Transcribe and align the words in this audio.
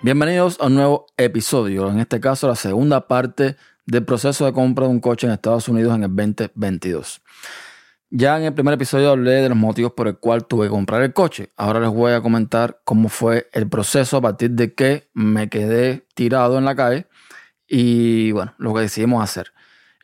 Bienvenidos 0.00 0.60
a 0.60 0.66
un 0.66 0.76
nuevo 0.76 1.06
episodio, 1.16 1.90
en 1.90 1.98
este 1.98 2.20
caso 2.20 2.46
la 2.46 2.54
segunda 2.54 3.08
parte 3.08 3.56
del 3.84 4.04
proceso 4.04 4.44
de 4.44 4.52
compra 4.52 4.86
de 4.86 4.92
un 4.92 5.00
coche 5.00 5.26
en 5.26 5.32
Estados 5.32 5.68
Unidos 5.68 5.92
en 5.96 6.04
el 6.04 6.14
2022. 6.14 7.20
Ya 8.08 8.38
en 8.38 8.44
el 8.44 8.54
primer 8.54 8.74
episodio 8.74 9.10
hablé 9.10 9.32
de 9.32 9.48
los 9.48 9.58
motivos 9.58 9.94
por 9.94 10.06
el 10.06 10.16
cual 10.18 10.46
tuve 10.46 10.66
que 10.66 10.70
comprar 10.70 11.02
el 11.02 11.12
coche. 11.12 11.52
Ahora 11.56 11.80
les 11.80 11.90
voy 11.90 12.12
a 12.12 12.20
comentar 12.20 12.80
cómo 12.84 13.08
fue 13.08 13.48
el 13.52 13.68
proceso 13.68 14.18
a 14.18 14.20
partir 14.20 14.52
de 14.52 14.72
que 14.72 15.10
me 15.14 15.48
quedé 15.48 16.06
tirado 16.14 16.58
en 16.58 16.64
la 16.64 16.76
calle 16.76 17.08
y 17.66 18.30
bueno, 18.30 18.54
lo 18.58 18.72
que 18.74 18.82
decidimos 18.82 19.24
hacer. 19.24 19.52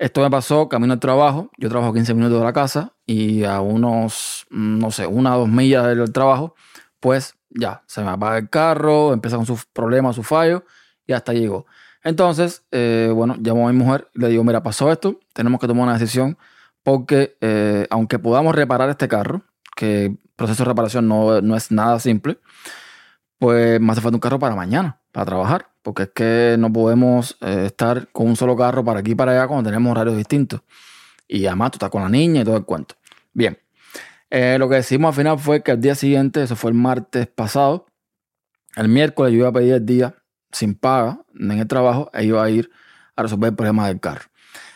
Esto 0.00 0.22
me 0.22 0.28
pasó 0.28 0.68
camino 0.68 0.92
al 0.92 1.00
trabajo. 1.00 1.52
Yo 1.56 1.68
trabajo 1.68 1.94
15 1.94 2.14
minutos 2.14 2.40
de 2.40 2.44
la 2.44 2.52
casa 2.52 2.94
y 3.06 3.44
a 3.44 3.60
unos, 3.60 4.44
no 4.50 4.90
sé, 4.90 5.06
una 5.06 5.36
o 5.36 5.40
dos 5.40 5.48
millas 5.48 5.86
del 5.86 6.12
trabajo, 6.12 6.56
pues 6.98 7.36
ya, 7.54 7.82
se 7.86 8.02
me 8.02 8.10
apaga 8.10 8.38
el 8.38 8.50
carro, 8.50 9.12
empieza 9.12 9.36
con 9.36 9.46
sus 9.46 9.64
problemas, 9.66 10.16
sus 10.16 10.26
fallos 10.26 10.62
y 11.06 11.12
hasta 11.12 11.32
llegó. 11.32 11.66
Entonces, 12.02 12.64
eh, 12.70 13.10
bueno, 13.14 13.36
llamo 13.38 13.68
a 13.68 13.72
mi 13.72 13.78
mujer 13.78 14.10
y 14.14 14.20
le 14.20 14.28
digo, 14.28 14.44
mira, 14.44 14.62
pasó 14.62 14.92
esto, 14.92 15.20
tenemos 15.32 15.60
que 15.60 15.66
tomar 15.66 15.84
una 15.84 15.94
decisión 15.94 16.36
porque 16.82 17.36
eh, 17.40 17.86
aunque 17.90 18.18
podamos 18.18 18.54
reparar 18.54 18.90
este 18.90 19.08
carro, 19.08 19.42
que 19.74 20.06
el 20.06 20.18
proceso 20.36 20.64
de 20.64 20.68
reparación 20.68 21.08
no, 21.08 21.56
es 21.56 21.72
nada 21.72 21.98
simple, 21.98 22.38
pues 23.38 23.80
me 23.80 23.92
hace 23.92 24.00
falta 24.00 24.16
un 24.16 24.20
carro 24.20 24.38
para 24.38 24.54
mañana, 24.54 25.00
para 25.10 25.26
trabajar, 25.26 25.70
porque 25.82 26.04
es 26.04 26.10
que 26.14 26.56
no 26.58 26.72
podemos 26.72 27.36
eh, 27.40 27.64
estar 27.66 28.08
con 28.12 28.28
un 28.28 28.36
solo 28.36 28.54
carro 28.54 28.84
para 28.84 29.00
aquí 29.00 29.12
y 29.12 29.14
para 29.14 29.32
allá 29.32 29.48
cuando 29.48 29.68
tenemos 29.68 29.90
horarios 29.90 30.16
distintos. 30.16 30.60
Y 31.26 31.46
además 31.46 31.72
tú 31.72 31.76
estás 31.76 31.90
con 31.90 32.02
la 32.02 32.08
niña 32.08 32.42
y 32.42 32.44
todo 32.44 32.56
el 32.56 32.64
cuento. 32.64 32.96
Bien, 33.32 33.58
eh, 34.36 34.58
lo 34.58 34.68
que 34.68 34.74
decimos 34.74 35.10
al 35.10 35.14
final 35.14 35.38
fue 35.38 35.62
que 35.62 35.70
al 35.70 35.80
día 35.80 35.94
siguiente, 35.94 36.42
eso 36.42 36.56
fue 36.56 36.72
el 36.72 36.76
martes 36.76 37.28
pasado, 37.28 37.86
el 38.74 38.88
miércoles 38.88 39.32
yo 39.32 39.38
iba 39.38 39.48
a 39.50 39.52
pedir 39.52 39.74
el 39.74 39.86
día 39.86 40.16
sin 40.50 40.74
paga 40.74 41.20
en 41.38 41.52
el 41.52 41.68
trabajo 41.68 42.10
e 42.12 42.24
iba 42.24 42.42
a 42.42 42.50
ir 42.50 42.68
a 43.14 43.22
resolver 43.22 43.50
el 43.50 43.54
problema 43.54 43.86
del 43.86 44.00
carro. 44.00 44.24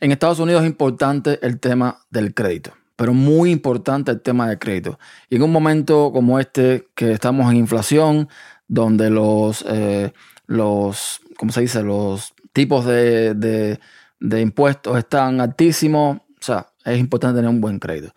En 0.00 0.10
Estados 0.10 0.38
Unidos 0.38 0.62
es 0.62 0.70
importante 0.70 1.38
el 1.42 1.60
tema 1.60 1.98
del 2.08 2.32
crédito, 2.32 2.72
pero 2.96 3.12
muy 3.12 3.50
importante 3.50 4.10
el 4.10 4.22
tema 4.22 4.48
del 4.48 4.58
crédito. 4.58 4.98
Y 5.28 5.36
en 5.36 5.42
un 5.42 5.52
momento 5.52 6.12
como 6.14 6.40
este, 6.40 6.88
que 6.94 7.12
estamos 7.12 7.50
en 7.50 7.58
inflación, 7.58 8.30
donde 8.68 9.10
los, 9.10 9.66
eh, 9.68 10.14
los 10.46 11.20
¿cómo 11.36 11.52
se 11.52 11.60
dice? 11.60 11.82
Los 11.82 12.32
tipos 12.54 12.86
de, 12.86 13.78
de 14.18 14.40
impuestos 14.40 14.96
están 14.96 15.42
altísimos, 15.42 16.16
o 16.16 16.42
sea, 16.42 16.68
es 16.86 16.98
importante 16.98 17.36
tener 17.36 17.50
un 17.50 17.60
buen 17.60 17.78
crédito. 17.78 18.14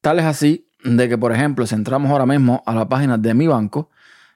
Tal 0.00 0.20
es 0.20 0.24
así 0.24 0.65
de 0.94 1.08
que, 1.08 1.18
por 1.18 1.32
ejemplo, 1.32 1.66
si 1.66 1.74
entramos 1.74 2.10
ahora 2.10 2.26
mismo 2.26 2.62
a 2.64 2.74
la 2.74 2.88
página 2.88 3.18
de 3.18 3.34
mi 3.34 3.46
banco, 3.46 3.90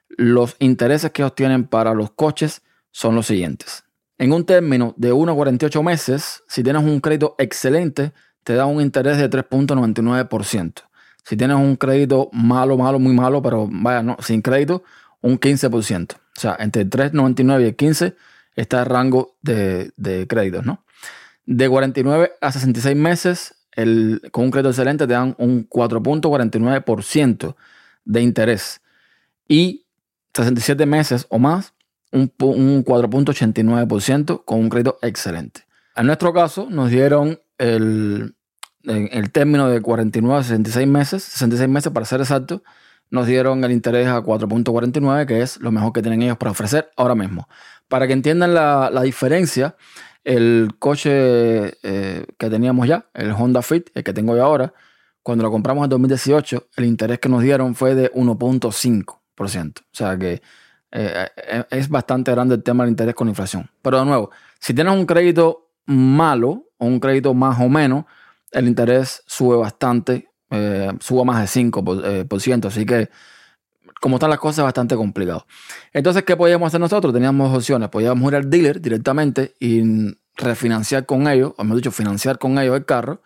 los 0.09 0.55
intereses 0.59 1.11
que 1.11 1.23
obtienen 1.23 1.65
para 1.65 1.93
los 1.93 2.11
coches 2.11 2.61
son 2.91 3.15
los 3.15 3.27
siguientes. 3.27 3.85
En 4.17 4.33
un 4.33 4.45
término 4.45 4.93
de 4.97 5.13
1 5.13 5.31
a 5.31 5.35
48 5.35 5.81
meses, 5.81 6.43
si 6.47 6.61
tienes 6.61 6.83
un 6.83 6.99
crédito 6.99 7.35
excelente, 7.37 8.11
te 8.43 8.53
da 8.53 8.65
un 8.65 8.81
interés 8.81 9.17
de 9.17 9.29
3.99%. 9.29 10.73
Si 11.23 11.37
tienes 11.37 11.55
un 11.55 11.75
crédito 11.75 12.29
malo, 12.33 12.77
malo, 12.77 12.99
muy 12.99 13.13
malo, 13.13 13.41
pero 13.41 13.67
vaya, 13.71 14.03
no, 14.03 14.17
sin 14.19 14.41
crédito, 14.41 14.83
un 15.21 15.39
15%. 15.39 16.15
O 16.15 16.39
sea, 16.39 16.57
entre 16.59 16.85
3.99 16.85 17.61
y 17.61 17.65
el 17.65 17.75
15 17.75 18.15
está 18.55 18.81
el 18.81 18.85
rango 18.87 19.37
de, 19.41 19.91
de 19.97 20.27
créditos, 20.27 20.65
¿no? 20.65 20.83
De 21.45 21.69
49 21.69 22.33
a 22.41 22.51
66 22.51 22.95
meses, 22.95 23.55
con 23.75 24.45
un 24.45 24.51
crédito 24.51 24.69
excelente 24.69 25.07
te 25.07 25.13
dan 25.13 25.35
un 25.37 25.67
4.49% 25.67 27.55
de 28.05 28.21
interés. 28.21 28.81
Y 29.47 29.85
67 30.33 30.85
meses 30.85 31.25
o 31.29 31.39
más, 31.39 31.73
un, 32.11 32.31
un 32.39 32.85
4.89% 32.85 34.43
con 34.45 34.59
un 34.59 34.69
crédito 34.69 34.97
excelente. 35.01 35.65
En 35.95 36.05
nuestro 36.05 36.33
caso, 36.33 36.67
nos 36.69 36.89
dieron 36.89 37.39
el, 37.57 38.35
el 38.83 39.31
término 39.31 39.69
de 39.69 39.81
49 39.81 40.39
a 40.39 40.43
66 40.43 40.87
meses, 40.87 41.23
66 41.23 41.69
meses 41.69 41.91
para 41.91 42.05
ser 42.05 42.21
exacto, 42.21 42.63
nos 43.09 43.27
dieron 43.27 43.63
el 43.63 43.71
interés 43.71 44.07
a 44.07 44.21
4.49, 44.21 45.25
que 45.25 45.41
es 45.41 45.59
lo 45.59 45.71
mejor 45.71 45.91
que 45.91 46.01
tienen 46.01 46.21
ellos 46.21 46.37
para 46.37 46.51
ofrecer 46.51 46.89
ahora 46.95 47.13
mismo. 47.13 47.47
Para 47.89 48.07
que 48.07 48.13
entiendan 48.13 48.53
la, 48.53 48.89
la 48.91 49.01
diferencia, 49.01 49.75
el 50.23 50.75
coche 50.79 51.77
eh, 51.83 52.25
que 52.37 52.49
teníamos 52.49 52.87
ya, 52.87 53.05
el 53.13 53.31
Honda 53.31 53.61
Fit, 53.61 53.89
el 53.93 54.03
que 54.03 54.13
tengo 54.13 54.35
yo 54.35 54.43
ahora, 54.43 54.73
cuando 55.23 55.43
lo 55.43 55.51
compramos 55.51 55.83
en 55.83 55.89
2018, 55.89 56.67
el 56.77 56.85
interés 56.85 57.19
que 57.19 57.29
nos 57.29 57.41
dieron 57.41 57.75
fue 57.75 57.95
de 57.95 58.11
1.5%. 58.13 59.79
O 59.79 59.83
sea 59.91 60.17
que 60.17 60.41
eh, 60.91 61.27
eh, 61.37 61.63
es 61.69 61.89
bastante 61.89 62.31
grande 62.31 62.55
el 62.55 62.63
tema 62.63 62.83
del 62.83 62.91
interés 62.91 63.15
con 63.15 63.29
inflación. 63.29 63.69
Pero 63.81 63.99
de 63.99 64.05
nuevo, 64.05 64.31
si 64.59 64.73
tienes 64.73 64.93
un 64.93 65.05
crédito 65.05 65.69
malo 65.85 66.69
o 66.77 66.85
un 66.85 66.99
crédito 66.99 67.33
más 67.33 67.59
o 67.59 67.69
menos, 67.69 68.05
el 68.51 68.67
interés 68.67 69.23
sube 69.25 69.55
bastante, 69.55 70.29
sube 70.99 71.23
más 71.23 71.39
de 71.39 71.61
5%. 71.61 72.65
así 72.65 72.85
que 72.85 73.09
como 74.01 74.15
están 74.15 74.31
las 74.31 74.39
cosas, 74.39 74.65
bastante 74.65 74.95
complicado. 74.95 75.45
Entonces, 75.93 76.23
¿qué 76.23 76.35
podíamos 76.35 76.67
hacer 76.67 76.81
nosotros? 76.81 77.13
Teníamos 77.13 77.49
dos 77.49 77.59
opciones. 77.59 77.87
Podíamos 77.89 78.27
ir 78.31 78.35
al 78.35 78.49
dealer 78.49 78.81
directamente 78.81 79.53
y 79.59 79.83
refinanciar 80.35 81.05
con 81.05 81.27
ellos, 81.27 81.53
o 81.55 81.63
mejor 81.63 81.77
dicho, 81.77 81.91
financiar 81.91 82.39
con 82.39 82.57
ellos 82.57 82.75
el 82.75 82.83
carro 82.83 83.21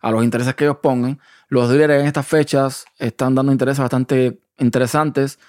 a 0.00 0.12
los 0.12 0.22
intereses 0.22 0.54
que 0.54 0.64
ellos 0.64 0.76
pongan. 0.80 1.18
Los 1.48 1.68
dealers 1.68 2.00
en 2.00 2.06
estas 2.06 2.28
fechas 2.28 2.84
están 2.96 3.34
dando 3.34 3.50
intereses 3.50 3.80
bastante 3.80 4.40
interesantes 4.58 5.40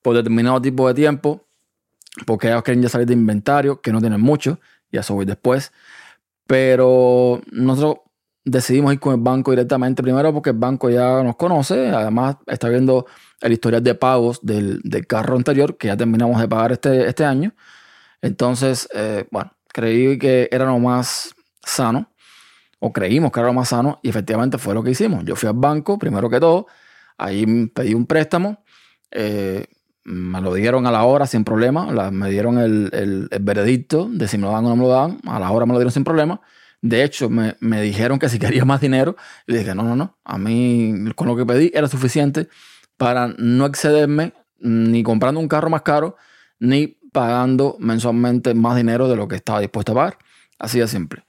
por 0.00 0.14
determinado 0.14 0.62
tipo 0.62 0.86
de 0.86 0.94
tiempo, 0.94 1.44
porque 2.24 2.50
ellos 2.50 2.62
quieren 2.62 2.84
ya 2.84 2.88
salir 2.88 3.08
de 3.08 3.14
inventario, 3.14 3.80
que 3.80 3.92
no 3.92 3.98
tienen 4.00 4.20
mucho, 4.20 4.60
y 4.92 4.98
eso 4.98 5.12
voy 5.12 5.24
después. 5.24 5.72
Pero 6.46 7.40
nosotros 7.50 8.04
decidimos 8.44 8.92
ir 8.92 9.00
con 9.00 9.12
el 9.12 9.20
banco 9.20 9.50
directamente, 9.50 10.04
primero 10.04 10.32
porque 10.32 10.50
el 10.50 10.56
banco 10.56 10.88
ya 10.88 11.20
nos 11.24 11.34
conoce, 11.34 11.88
además 11.88 12.36
está 12.46 12.68
viendo 12.68 13.06
el 13.40 13.52
historial 13.52 13.82
de 13.82 13.94
pagos 13.94 14.40
del, 14.42 14.82
carro 15.06 15.36
anterior, 15.36 15.76
que 15.76 15.88
ya 15.88 15.96
terminamos 15.96 16.40
de 16.40 16.48
pagar 16.48 16.72
este, 16.72 17.08
este 17.08 17.24
año. 17.24 17.54
Entonces, 18.22 18.88
eh, 18.94 19.26
bueno, 19.30 19.52
creí 19.68 20.18
que 20.18 20.48
era 20.50 20.66
lo 20.66 20.78
más 20.78 21.34
sano, 21.62 22.10
o 22.78 22.92
creímos 22.92 23.32
que 23.32 23.40
era 23.40 23.48
lo 23.48 23.54
más 23.54 23.68
sano, 23.68 23.98
y 24.02 24.08
efectivamente 24.08 24.58
fue 24.58 24.74
lo 24.74 24.82
que 24.82 24.90
hicimos. 24.90 25.24
Yo 25.24 25.36
fui 25.36 25.48
al 25.48 25.56
banco, 25.56 25.98
primero 25.98 26.28
que 26.28 26.40
todo, 26.40 26.66
ahí 27.18 27.66
pedí 27.68 27.94
un 27.94 28.06
préstamo, 28.06 28.62
eh, 29.10 29.66
me 30.04 30.40
lo 30.40 30.54
dieron 30.54 30.86
a 30.86 30.90
la 30.90 31.04
hora 31.04 31.26
sin 31.26 31.44
problema, 31.44 32.10
me 32.10 32.30
dieron 32.30 32.58
el, 32.58 33.28
veredicto 33.40 34.08
de 34.10 34.28
si 34.28 34.38
me 34.38 34.44
lo 34.46 34.52
dan 34.52 34.64
o 34.66 34.70
no 34.70 34.76
me 34.76 34.82
lo 34.82 34.88
dan, 34.88 35.20
a 35.26 35.38
la 35.38 35.50
hora 35.50 35.66
me 35.66 35.72
lo 35.72 35.78
dieron 35.78 35.92
sin 35.92 36.04
problema. 36.04 36.40
De 36.82 37.04
hecho, 37.04 37.28
me, 37.28 37.56
me 37.60 37.82
dijeron 37.82 38.18
que 38.18 38.30
si 38.30 38.38
quería 38.38 38.64
más 38.64 38.80
dinero, 38.80 39.16
y 39.46 39.54
dije, 39.54 39.74
no, 39.74 39.82
no, 39.82 39.96
no, 39.96 40.18
a 40.24 40.38
mí 40.38 40.94
con 41.14 41.28
lo 41.28 41.36
que 41.36 41.44
pedí 41.44 41.70
era 41.74 41.88
suficiente 41.88 42.48
para 43.00 43.28
no 43.38 43.64
excederme 43.64 44.34
ni 44.58 45.02
comprando 45.02 45.40
un 45.40 45.48
carro 45.48 45.70
más 45.70 45.80
caro, 45.80 46.18
ni 46.58 46.98
pagando 47.12 47.78
mensualmente 47.80 48.52
más 48.52 48.76
dinero 48.76 49.08
de 49.08 49.16
lo 49.16 49.26
que 49.26 49.36
estaba 49.36 49.58
dispuesto 49.58 49.92
a 49.92 49.94
pagar. 49.94 50.18
Así 50.58 50.80
de 50.80 50.86
simple. 50.86 51.24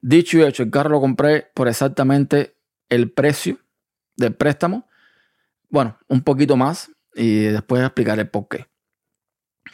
Dicho 0.00 0.38
y 0.38 0.42
hecho, 0.44 0.62
el 0.62 0.70
carro 0.70 0.90
lo 0.90 1.00
compré 1.00 1.50
por 1.54 1.66
exactamente 1.66 2.54
el 2.88 3.10
precio 3.10 3.58
del 4.16 4.32
préstamo. 4.36 4.86
Bueno, 5.68 5.98
un 6.06 6.22
poquito 6.22 6.56
más 6.56 6.92
y 7.16 7.46
después 7.46 7.82
explicaré 7.82 8.24
por 8.24 8.46
qué. 8.46 8.68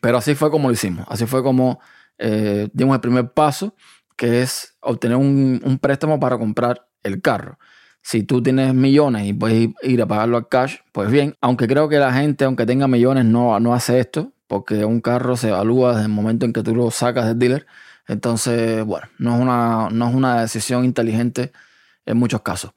Pero 0.00 0.16
así 0.16 0.34
fue 0.34 0.50
como 0.50 0.68
lo 0.68 0.72
hicimos. 0.72 1.04
Así 1.10 1.26
fue 1.26 1.42
como 1.42 1.78
eh, 2.16 2.70
dimos 2.72 2.94
el 2.94 3.02
primer 3.02 3.34
paso, 3.34 3.76
que 4.16 4.40
es 4.40 4.78
obtener 4.80 5.18
un, 5.18 5.60
un 5.62 5.78
préstamo 5.78 6.18
para 6.18 6.38
comprar 6.38 6.88
el 7.02 7.20
carro. 7.20 7.58
Si 8.06 8.22
tú 8.22 8.42
tienes 8.42 8.74
millones 8.74 9.26
y 9.26 9.32
puedes 9.32 9.70
ir 9.82 10.02
a 10.02 10.06
pagarlo 10.06 10.36
al 10.36 10.46
cash, 10.46 10.76
pues 10.92 11.10
bien, 11.10 11.36
aunque 11.40 11.66
creo 11.66 11.88
que 11.88 11.98
la 11.98 12.12
gente, 12.12 12.44
aunque 12.44 12.66
tenga 12.66 12.86
millones, 12.86 13.24
no, 13.24 13.58
no 13.60 13.72
hace 13.72 13.98
esto, 13.98 14.30
porque 14.46 14.84
un 14.84 15.00
carro 15.00 15.38
se 15.38 15.48
evalúa 15.48 15.92
desde 15.92 16.02
el 16.02 16.10
momento 16.10 16.44
en 16.44 16.52
que 16.52 16.62
tú 16.62 16.74
lo 16.74 16.90
sacas 16.90 17.26
del 17.26 17.38
dealer. 17.38 17.66
Entonces, 18.06 18.84
bueno, 18.84 19.08
no 19.16 19.36
es 19.36 19.40
una, 19.40 19.88
no 19.90 20.08
es 20.10 20.14
una 20.14 20.42
decisión 20.42 20.84
inteligente 20.84 21.50
en 22.04 22.18
muchos 22.18 22.42
casos. 22.42 22.72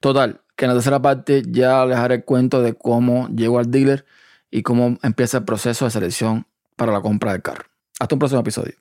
Total, 0.00 0.40
que 0.56 0.64
en 0.64 0.70
la 0.70 0.74
tercera 0.76 1.02
parte 1.02 1.42
ya 1.46 1.84
les 1.84 1.98
haré 1.98 2.24
cuento 2.24 2.62
de 2.62 2.72
cómo 2.72 3.28
llego 3.28 3.58
al 3.58 3.70
dealer 3.70 4.06
y 4.50 4.62
cómo 4.62 4.96
empieza 5.02 5.38
el 5.38 5.44
proceso 5.44 5.84
de 5.84 5.90
selección 5.90 6.46
para 6.76 6.90
la 6.90 7.02
compra 7.02 7.32
del 7.32 7.42
carro. 7.42 7.66
Hasta 8.00 8.14
un 8.14 8.18
próximo 8.18 8.40
episodio. 8.40 8.72